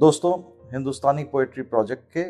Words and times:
दोस्तों, 0.00 0.68
हिंदुस्तानी 0.72 1.24
poetry 1.24 1.62
project 1.62 2.12
के 2.16 2.24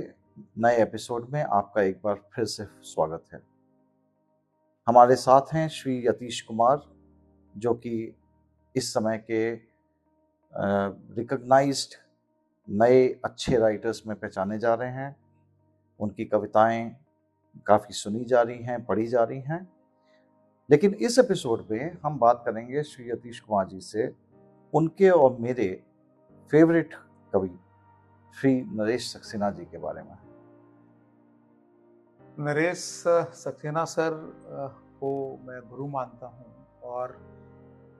नए 0.60 0.82
एपिसोड 0.82 1.28
में 1.30 1.42
आपका 1.42 1.82
एक 1.82 2.00
बार 2.04 2.14
फिर 2.34 2.44
से 2.44 2.64
स्वागत 2.64 3.24
है। 3.34 3.42
हमारे 4.88 5.16
साथ 5.16 5.40
हैं 5.52 5.68
श्री 5.68 6.06
यतीश 6.08 6.40
कुमार, 6.40 6.80
जो 7.56 7.74
कि 7.74 8.16
इस 8.76 8.94
समय 8.94 9.18
के 9.18 9.54
रिकग्नाइज्ड 11.14 11.94
नए 12.70 13.20
अच्छे 13.24 13.58
राइटर्स 13.58 14.06
में 14.06 14.20
पहचाने 14.20 14.58
जा 14.58 14.74
रहे 14.74 14.90
हैं। 14.90 15.16
उनकी 16.00 16.24
कविताएँ 16.24 16.96
काफ़ी 17.66 17.94
सुनी 17.94 18.24
जा 18.24 18.42
रही 18.42 18.62
हैं, 18.62 18.84
पढ़ी 18.84 19.06
जा 19.06 19.24
रही 19.24 19.40
हैं। 19.40 19.72
लेकिन 20.70 20.94
इस 20.94 21.18
एपिसोड 21.18 21.66
में 21.70 21.96
हम 22.04 22.18
बात 22.18 22.42
करेंगे 22.46 22.82
श्री 22.82 23.10
यतीश 23.10 23.40
कुमार 23.40 23.68
जी 23.68 23.80
से, 23.80 24.14
उनके 24.74 25.10
और 25.10 25.36
मेरे 25.36 25.82
फेवरेट 26.50 26.94
कवि 27.32 27.50
श्री 28.34 28.54
नरेश 28.62 29.12
सक्सेना 29.12 29.50
जी 29.50 29.64
के 29.64 29.78
बारे 29.78 30.02
में? 30.02 30.16
नरेश 32.38 32.82
सक्सेना 33.36 33.84
सर 33.84 34.14
को 35.00 35.10
मैं 35.44 35.60
गुरु 35.70 35.86
मानता 35.88 36.26
हूँ 36.26 36.80
और 36.82 37.16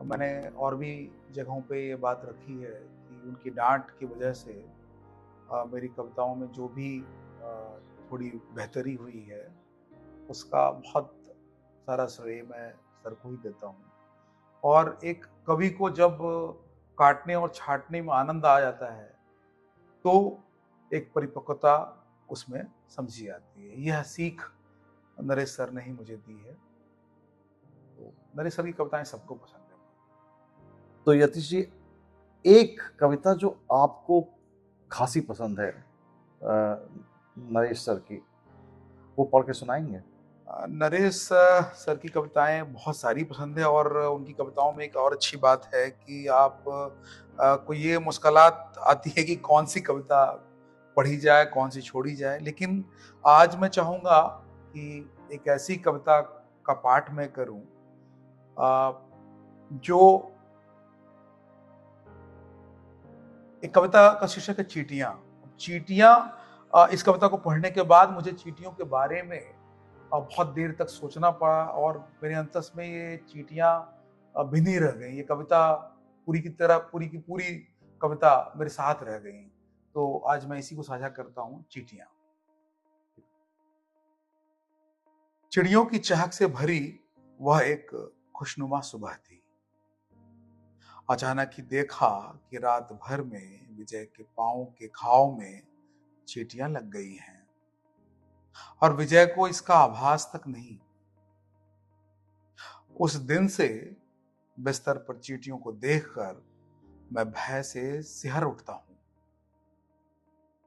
मैंने 0.03 0.49
और 0.57 0.77
भी 0.77 0.93
जगहों 1.33 1.61
पे 1.61 1.89
ये 1.89 1.97
बात 1.97 2.23
रखी 2.25 2.53
है 2.53 2.71
कि 2.71 3.29
उनकी 3.29 3.51
डांट 3.51 3.91
की 3.91 4.07
वजह 4.07 4.33
से 4.33 4.53
मेरी 5.73 5.89
कविताओं 5.89 6.35
में 6.35 6.51
जो 6.53 6.69
भी 6.69 7.01
थोड़ी 8.11 8.31
बेहतरी 8.55 8.95
हुई 8.95 9.27
है, 9.31 9.47
उसका 10.31 10.71
बहुत 10.71 11.13
सारा 11.87 12.07
श्रेय 12.07 12.43
मैं 12.43 12.71
सर 13.03 13.15
को 13.15 13.31
ही 13.31 13.37
देता 13.37 13.67
हूँ। 13.67 13.85
और 14.65 14.99
एक 15.05 15.27
कवि 15.47 15.69
को 15.71 15.91
जब 15.91 16.19
काटने 16.99 17.35
और 17.35 17.53
छाटने 17.55 18.03
में 18.03 18.13
आनंद 18.15 18.47
आ 18.47 18.59
जाता 18.61 18.93
है 18.95 19.20
तो 20.05 20.41
एक 20.93 21.11
परिपक्वता 21.15 21.75
उसमें 22.31 22.63
समझी 22.89 23.29
आती 23.29 23.69
है। 23.69 23.81
यह 23.81 24.03
सीख 24.03 24.43
नरेश 25.19 25.49
सर 25.49 25.71
ने 25.71 25.83
ही 25.83 25.93
मुझे 25.93 26.17
दी 26.17 26.39
है। 26.39 26.55
तो 27.97 28.13
नरेश 28.39 28.55
सर 28.55 28.67
की 28.67 28.73
कविताएँ 28.73 29.05
सबको 29.05 29.35
पसंद 29.35 29.61
है। 29.61 31.05
तो 31.07 31.15
यतीश 31.15 31.49
जी, 31.51 31.67
एक 32.45 32.81
कविता 33.01 33.35
जो 33.35 33.49
आपको 33.73 34.25
खासी 34.91 35.21
पसंद 35.21 35.61
है 35.61 35.73
नरेश 37.37 37.85
सर 37.85 37.99
की, 37.99 38.23
वो 39.19 39.25
पढ़ 39.25 39.43
के 39.43 39.53
सुनाएँगे? 39.53 40.03
नरेश 40.51 41.29
सर 41.33 41.97
की 41.97 42.09
कविताएँ 42.09 42.63
बहुत 42.63 42.97
सारी 42.97 43.25
पसंद 43.25 43.59
है 43.59 43.65
और 43.65 43.97
उनकी 43.97 44.33
कविताओं 44.33 44.73
में 44.73 44.85
एक 44.85 44.97
और 44.97 45.13
अच्छी 45.13 45.37
बात 45.37 45.71
है 45.75 45.89
कि 45.91 46.27
आप 46.27 46.63
को 47.41 47.75
ये 47.75 47.99
मुश्किलात 47.99 48.75
आती 48.89 49.11
है 49.19 49.25
कि 49.25 49.37
कौन 49.37 49.67
सी 49.67 49.81
कविता 49.81 50.25
पढ़ी 50.97 51.17
जाए, 51.17 51.45
कौन 51.45 51.71
सी 51.71 51.81
छोड़ी 51.81 52.15
जाए। 52.17 52.39
लेकिन 52.39 52.85
आज 53.25 53.57
मैं 53.57 53.69
चाहूँगा 53.69 54.21
कि 54.73 55.11
एक 55.33 55.49
ऐसी 55.49 55.77
कविता 55.77 56.21
का 56.67 56.73
पाठ 56.75 57.13
मैं 57.13 57.29
करूँ 57.33 57.63
जो 59.71 60.01
एक 63.63 63.75
कविता 63.75 64.09
का 64.13 64.27
शीर्षक 64.27 64.59
है 64.59 64.65
चीटियाँ। 64.65 65.13
चीटियाँ 65.61 66.89
इस 66.93 67.03
कविता 67.03 67.27
को 67.29 67.37
पढ़ने 67.37 67.71
के 67.71 67.83
बाद 67.83 68.13
मुझे 68.13 68.33
चीटियों 68.33 68.71
के 68.71 68.85
बारे 68.85 69.23
में 69.23 69.41
बहुत 70.11 70.47
देर 70.47 70.73
तक 70.73 70.89
सोचना 70.89 71.31
पड़ा 71.31 71.65
और 71.65 71.99
मेरे 72.23 72.35
अंतस 72.35 72.73
में 72.77 72.85
ये 72.87 73.17
चीटियाँ 73.17 73.73
भिनी 74.35 74.79
रह 74.79 74.91
गई। 74.91 75.17
ये 75.17 75.23
कविता 75.23 75.73
पूरी 76.27 76.41
की 76.41 76.49
तरह, 76.49 76.79
पूरी 76.79 77.09
की 77.09 77.19
पूरी 77.19 77.55
कविता 78.01 78.53
मेरे 78.57 78.71
साथ 78.71 79.03
रह 79.03 79.19
गई। 79.19 79.43
तो 79.95 80.19
आज 80.19 80.47
मैं 80.47 80.59
इसी 80.59 80.77
को 80.77 80.83
साझा 80.83 81.09
करता 81.09 81.43
हूँ, 81.43 81.65
चीटियाँ। 81.71 82.07
चिड़ियों 85.53 85.85
की 85.85 85.99
चहक 85.99 86.33
से 86.33 86.47
भरी 86.47 87.01
वह 87.41 87.61
एक 87.61 88.13
खुशनुमा 88.37 88.81
सुबह 88.81 89.13
थी। 89.13 89.43
अचानक 91.11 91.51
ही 91.55 91.63
देखा 91.63 92.41
कि 92.51 92.59
रात 92.59 92.93
भर 92.93 93.23
में 93.23 93.77
विजय 93.77 94.05
के 94.05 94.23
पाँव 94.23 94.65
के 94.65 94.89
खाव 94.89 95.33
में 95.39 95.63
चीटियाँ 96.29 96.69
लग 96.69 96.91
गई 96.91 97.15
हैं। 97.15 97.40
और 98.83 98.97
विजय 98.97 99.27
को 99.27 99.49
इसका 99.49 99.75
आभास 99.75 100.31
तक 100.35 100.47
नहीं। 100.49 100.79
उस 103.01 103.15
दिन 103.15 103.49
से 103.49 103.69
बिस्तर 104.59 104.99
पर 104.99 105.19
चीटियों 105.19 105.59
को 105.59 105.73
देखकर 105.73 106.43
मैं 107.13 107.25
भय 107.31 107.63
से 107.63 108.03
सिहर 108.03 108.45
उठता 108.45 108.73
हूँ। 108.73 108.97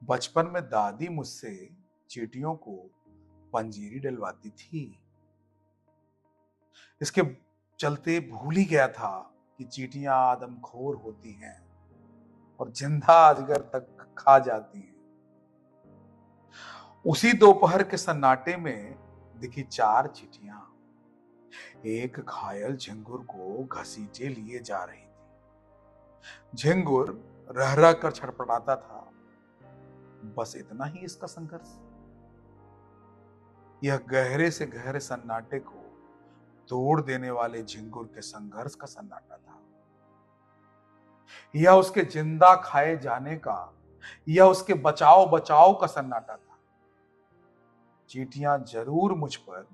बचपन 0.02 0.46
में 0.46 0.62
दादी 0.62 1.08
मुझसे 1.08 1.54
चीटियों 2.10 2.54
को 2.54 2.76
पंजीरी 3.52 3.98
डलवाती 3.98 4.50
थी। 4.50 5.00
इसके 7.00 7.22
चलते 7.80 8.18
भूल 8.20 8.56
ही 8.56 8.64
गया 8.64 8.88
था 8.88 9.30
कि 9.58 9.64
चीटियाँ 9.64 10.16
आदमखोर 10.30 10.96
होती 10.96 11.32
हैं 11.32 11.56
और 12.60 12.72
ज़िंदा 12.72 13.18
अजगर 13.28 13.60
तक 13.74 14.14
खा 14.18 14.38
जाती 14.38 14.78
हैं। 14.78 14.93
उसी 17.04 17.32
दोपहर 17.32 17.82
के 17.82 17.96
सन्नाटे 17.96 18.56
में 18.56 18.96
दिखी 19.40 19.62
चार 19.62 20.06
चिटियाँ 20.06 20.60
एक 21.86 22.18
घायल 22.20 22.76
झिंगुर 22.76 23.20
को 23.30 23.64
घसीटे 23.64 24.28
लिए 24.28 24.58
जा 24.58 24.82
रही 24.84 25.00
थी। 25.00 26.56
झिंगुर 26.56 27.10
रह 27.50 27.72
रह 27.74 27.92
कर 27.92 28.12
छटपटाता 28.12 28.76
था। 28.76 29.00
बस 30.38 30.54
इतना 30.56 30.84
ही 30.84 30.98
इसका 30.98 31.26
संघर्ष? 31.26 31.74
यह 33.82 33.96
गहरे 34.10 34.50
से 34.50 34.66
गहरे 34.66 35.00
सन्नाटे 35.00 35.58
को 35.58 35.82
तोड़ 36.70 37.00
देने 37.00 37.30
वाले 37.30 37.62
झिंगुर 37.62 38.04
के 38.04 38.20
संघर्ष 38.20 38.74
का 38.74 38.86
सन्नाटा 38.86 39.36
था। 39.36 39.60
यह 41.54 41.70
उसके 41.70 42.02
ज़िंदा 42.02 42.54
खाए 42.54 42.96
जाने 42.96 43.36
का 43.36 43.74
यह 44.28 44.44
उसके 44.44 44.74
बचाओ 44.74 45.26
बचाओ 45.30 45.78
का 45.80 45.86
सन्नाटा 45.86 46.36
था। 46.36 46.53
चीटियाँ 48.14 48.58
ज़रूर 48.68 49.12
मुझ 49.12 49.34
पर 49.36 49.66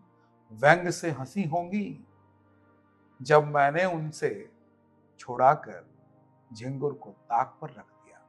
व्यंग 0.53 0.89
से 0.91 1.11
हँसी 1.11 1.43
होंगी। 1.45 2.05
जब 3.23 3.45
मैंने 3.45 3.85
उनसे 3.85 4.31
छोड़ाकर 5.19 5.85
झिंगुर 6.51 6.93
को 6.93 7.11
ताक 7.11 7.59
पर 7.63 7.69
रख 7.69 7.87
दिया। 7.87 8.21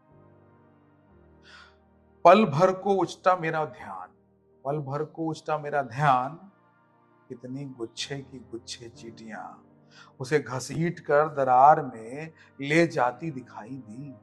पल 2.25 2.45
भर 2.45 2.71
को 2.73 2.93
उचटा 2.93 3.35
मेरा 3.35 3.65
ध्यान, 3.65 4.09
पल 4.65 4.79
भर 4.79 5.03
को 5.05 5.25
उचटा 5.25 5.57
मेरा 5.57 5.81
ध्यान 5.81 6.35
कितनी 7.29 7.65
गुच्छे 7.65 8.17
की 8.17 8.39
गुच्छे 8.51 8.89
चीटियाँ 8.89 9.63
उसे 10.19 10.39
घसीट 10.39 10.99
कर 10.99 11.33
दरार 11.35 11.81
में 11.85 12.31
ले 12.61 12.87
जाती 12.87 13.31
दिखाई 13.31 13.83
दी। 13.89 14.13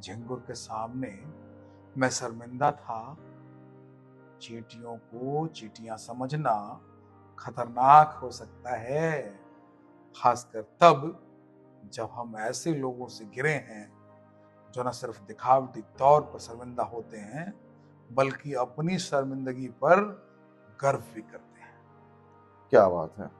झिंगुर 0.00 0.38
के 0.38 0.54
सामने 0.54 1.16
मैं 2.00 2.10
शर्मिंदा 2.10 2.70
था। 2.72 3.16
चीटियों 4.40 4.96
को 4.96 5.46
चीटियाँ 5.46 5.96
समझना 5.96 6.80
खतरनाक 7.38 8.18
हो 8.22 8.30
सकता 8.30 8.76
है। 8.76 9.40
खासकर 10.22 10.62
तब 10.62 11.24
जब 11.92 12.08
हम 12.12 12.36
ऐसे 12.36 12.74
लोगों 12.74 13.06
से 13.06 13.24
गिरे 13.24 13.52
हैं 13.52 13.92
जो 14.72 14.82
न 14.82 14.90
सिर्फ़ 14.90 15.22
दिखावटी 15.22 15.80
तौर 15.80 16.20
पर 16.20 16.38
शर्मिंदा 16.38 16.82
होते 16.82 17.16
हैं 17.16 17.54
बल्कि 18.14 18.54
अपनी 18.54 18.98
शर्मिंदगी 18.98 19.68
पर 19.68 20.00
गर्व 20.80 20.98
भी 21.14 21.22
करते 21.22 21.60
हैं। 21.60 21.76
क्या 22.70 22.88
बात 22.88 23.18
है। 23.18 23.30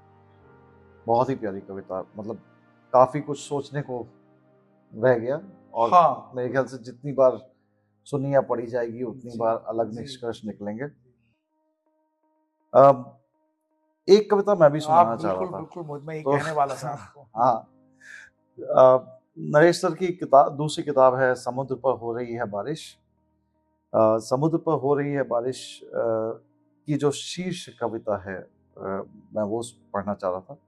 बहुत 1.07 1.31
ही 1.31 1.35
प्यारी 1.35 1.61
कविता 1.61 2.01
मतलब 2.17 2.37
काफ़ी 2.93 3.21
कुछ 3.21 3.41
सोचने 3.41 3.83
को 3.83 4.07
रह 4.95 5.19
गया 5.19 5.41
और 5.75 5.93
हाँ, 5.93 6.33
मेरे 6.35 6.49
ख्याल 6.49 6.65
से 6.65 6.79
जितनी 6.79 7.13
बार 7.13 7.51
सुनी 8.11 8.35
या 8.35 8.41
पढ़ी 8.41 8.67
जाएगी 8.67 9.03
उतनी 9.03 9.37
बार 9.39 9.65
अलग 9.69 9.99
निष्कर्ष 9.99 10.45
निकलेंगे। 10.45 10.85
अब 12.75 13.21
एक 14.09 14.31
कविता 14.31 14.55
मैं 14.55 14.71
भी 14.71 14.81
सुनाना 14.81 15.17
चाह 15.17 15.33
रहा 15.33 15.47
था। 15.47 15.59
बिल्कुल 15.59 16.01
मैं 16.01 16.23
तो, 16.23 16.31
कहने 16.33 16.53
वाला 16.53 16.75
था 16.75 16.95
हाँ। 17.37 17.75
नरेश 19.39 19.81
सर 19.81 19.95
की 19.95 20.07
किताब 20.07 20.57
दूसरी 20.57 20.85
किताब 20.85 21.15
है 21.15 21.35
समुद्र 21.35 21.75
पर 21.75 21.99
हो 21.99 22.17
रही 22.17 22.35
है 22.35 22.45
बारिश। 22.45 22.99
आ, 23.95 24.19
समुद्र 24.19 24.59
पर 24.59 24.73
हो 24.73 24.95
रही 24.95 25.13
है 25.13 25.23
बारिश 25.23 25.85
आ, 25.85 25.89
की 26.87 26.95
जो 26.95 27.11
शीर्ष 27.11 27.69
कविता 27.69 28.31
है 28.31 28.39
आ, 28.39 28.83
मैं 29.35 29.43
वो 29.43 29.63
पढ़ना 29.93 30.15
चाह 30.15 30.31
रहा 30.31 30.41
था। 30.41 30.59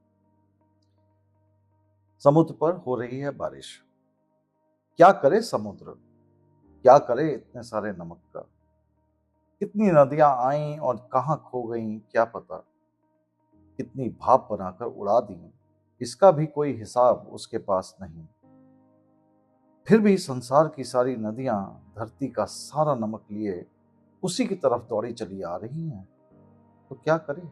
समुद्र 2.18 2.54
पर 2.54 2.76
हो 2.76 2.96
रही 2.96 3.18
है 3.18 3.30
बारिश। 3.30 3.82
क्या 4.96 5.12
करे 5.12 5.40
समुद्र? 5.40 6.09
क्या 6.82 6.98
करे 6.98 7.32
इतने 7.32 7.62
सारे 7.62 7.92
नमक 7.92 8.16
का? 8.16 8.40
कितनी 9.60 9.90
नदियाँ 9.90 10.36
आईं 10.38 10.78
और 10.78 11.08
कहाँ 11.12 11.42
खो 11.46 11.62
गईं, 11.62 11.98
क्या 11.98 12.24
पता? 12.24 12.64
कितनी 13.76 14.08
भाप 14.08 14.48
बनाकर 14.50 14.84
उड़ा 14.84 15.20
दी। 15.20 15.52
इसका 16.00 16.30
भी 16.30 16.46
कोई 16.46 16.72
हिसाब 16.72 17.28
उसके 17.32 17.58
पास 17.58 17.96
नहीं। 18.02 18.26
फिर 19.86 20.00
भी 20.00 20.16
संसार 20.16 20.68
की 20.68 20.84
सारी 20.84 21.16
नदियाँ 21.16 21.92
धरती 21.98 22.28
का 22.28 22.44
सारा 22.44 22.94
नमक 22.94 23.24
लिए 23.30 23.66
उसी 24.22 24.46
की 24.46 24.54
तरफ़ 24.54 24.82
दौड़ी 24.82 25.12
चली 25.12 25.42
आ 25.42 25.56
रही 25.56 25.88
हैं। 25.88 26.08
तो 26.88 26.94
क्या 26.94 27.18
करे? 27.18 27.42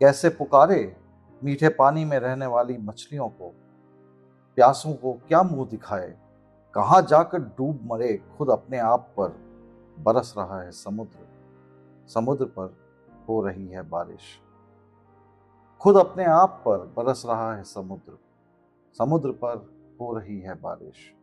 कैसे 0.00 0.28
पुकारे 0.28 0.96
मीठे 1.44 1.68
पानी 1.68 2.04
में 2.04 2.18
रहने 2.18 2.46
वाली 2.46 2.76
मछलियों 2.78 3.28
को? 3.28 3.54
प्यासों 4.56 4.94
को 4.94 5.12
क्या 5.12 5.42
मुँह 5.42 5.68
दिखाए? 5.68 6.23
कहा 6.74 7.00
जाकर 7.00 7.38
डूब 7.38 7.80
मरे 7.82 8.22
खुद 8.38 8.50
अपने 8.50 8.78
आप 8.78 9.14
पर 9.20 9.28
बरस 9.98 10.34
रहा 10.38 10.60
है 10.60 10.72
समुद्र 10.72 11.18
समुद्र 12.08 12.44
पर 12.44 12.76
हो 13.28 13.42
रही 13.42 13.68
है 13.68 13.82
बारिश। 13.82 14.40
खुद 15.80 15.96
अपने 15.96 16.24
आप 16.24 16.62
पर 16.66 16.78
बरस 16.78 17.22
रहा 17.26 17.54
है 17.54 17.64
समुद्र 17.64 18.18
समुद्र 18.98 19.30
पर 19.30 19.72
हो 20.00 20.18
रही 20.18 20.40
है 20.40 20.54
बारिश। 20.54 21.14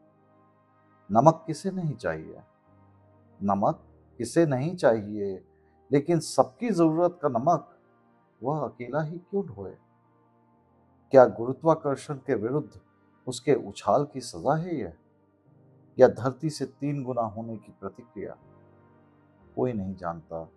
नमक 1.12 1.44
किसे 1.48 1.72
नहीं 1.72 1.96
चाहिए? 1.96 2.42
नमक 3.44 3.80
किसे 4.18 4.46
नहीं 4.46 4.76
चाहिए? 4.76 5.46
लेकिन 5.92 6.20
सबकी 6.20 6.70
ज़रूरत 6.70 7.20
का 7.22 7.30
नमक, 7.30 7.78
वह 8.44 8.60
अकेला 8.60 9.02
ही 9.02 9.18
क्यों 9.18 9.46
ढोए? 9.46 9.78
क्या 11.12 11.26
गुरुत्वाकर्षण 11.26 12.16
के 12.16 12.36
विरुद्ध 12.36 12.80
उसके 13.28 13.54
उछाल 13.54 14.06
की 14.06 14.22
सजा 14.22 14.56
है 14.56 14.76
यह? 14.76 14.94
या 16.02 16.08
धरती 16.08 16.50
से 16.50 16.66
तीन 16.66 17.04
गुना 17.04 17.22
होने 17.22 17.58
की 17.58 17.72
प्रतिक्रिया। 17.72 18.38
कोई 19.56 19.74
नहीं 19.74 19.96
जानता 19.96 20.50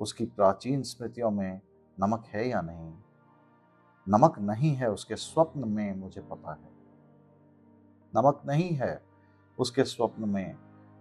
उसकी 0.00 0.24
प्राचीन 0.26 0.82
स्मृतियों 0.82 1.30
में 1.30 1.60
नमक 2.00 2.24
है 2.26 2.48
या 2.48 2.60
नहीं। 2.60 2.92
नमक 4.08 4.38
नहीं 4.38 4.74
है 4.74 4.90
उसके 4.90 5.16
स्वप्न 5.16 5.68
में, 5.68 5.94
मुझे 5.96 6.20
पता 6.20 6.52
है। 6.52 6.70
नमक 8.16 8.42
नहीं 8.46 8.70
है 8.70 9.02
उसके 9.58 9.84
स्वप्न 9.84 10.28
में, 10.28 10.56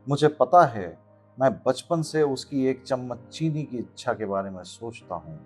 मुझे 0.07 0.27
पता 0.27 0.65
है। 0.65 0.99
मैं 1.39 1.51
बचपन 1.63 2.01
से 2.01 2.23
उसकी 2.23 2.65
एक 2.65 2.83
चम्मच 2.83 3.19
चीनी 3.31 3.63
की 3.63 3.77
इच्छा 3.77 4.13
के 4.13 4.25
बारे 4.25 4.49
में 4.49 4.63
सोचता 4.63 5.15
हूँ। 5.15 5.39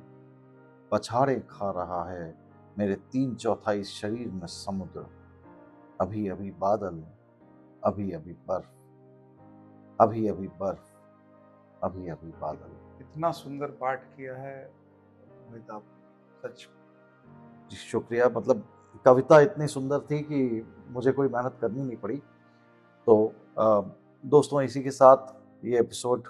पछाड़े 0.92 1.40
खा 1.50 1.72
रहा 1.72 2.10
है 2.10 2.36
मेरे 2.78 2.96
तीन 2.96 3.36
चौथाई 3.36 3.84
शरीर 3.84 4.28
में 4.28 4.48
समुद्र। 4.48 5.06
अभी 6.02 6.28
अभी 6.28 6.52
बादल 6.52 7.04
अभी 7.86 8.12
अभी 8.12 8.34
बर्फ़। 8.34 8.68
अभी 10.02 10.28
अभी 10.28 10.48
बर्फ़। 10.48 10.92
अभी 11.84 12.08
अभी 12.08 12.32
बादल। 12.32 13.02
इतना 13.02 13.32
सुंदर 13.32 13.68
पाठ 13.68 14.04
किया 14.04 14.36
है 14.36 14.64
अमिताभ 15.50 15.84
सच। 16.46 16.70
जी 17.72 17.78
शुक्रिया। 17.78 18.30
मतलब 18.30 18.68
कविता 19.06 19.40
इतनी 19.40 19.68
सुंदर 19.68 20.00
थी 20.00 20.20
कि 20.22 20.68
मुझे 20.88 21.12
कोई 21.12 21.28
मेहनत 21.28 21.58
करनी 21.62 21.84
नहीं 21.84 21.98
पड़ी। 21.98 22.18
तो 23.06 23.34
आ, 23.60 23.82
दोस्तों 24.26 24.62
इसी 24.62 24.84
के 24.84 24.92
साथ 24.92 25.18
ये 25.66 25.80
एपिसोड 25.80 26.28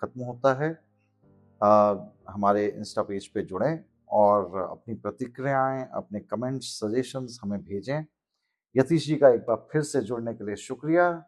ख़त्म 0.00 0.22
होता 0.22 0.54
है। 0.54 0.84
आ, 1.62 1.94
हमारे 2.28 2.66
इंस्टा 2.66 3.02
पेज 3.02 3.26
पे 3.26 3.42
जुड़ें 3.42 3.84
और 4.10 4.56
अपनी 4.70 4.94
प्रतिक्रियाएँ 4.94 5.88
अपने 5.94 6.20
कमेंट्स 6.20 6.66
सजेशंस 6.66 7.40
हमें 7.42 7.60
भेजें। 7.64 8.04
यतीश 8.76 9.06
जी 9.06 9.16
का 9.16 9.28
एक 9.28 9.40
बार 9.40 9.68
फिर 9.72 9.82
से 9.82 10.00
जुड़ने 10.00 10.34
के 10.34 10.46
लिए 10.46 10.56
शुक्रिया। 10.56 11.24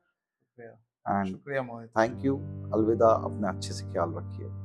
एंड 0.60 1.36
थैंक 1.88 2.24
यू 2.24 2.36
अलविदा। 2.74 3.08
अपने 3.08 3.48
अच्छे 3.48 3.72
से 3.72 3.92
ख्याल 3.92 4.14
रखिए। 4.14 4.61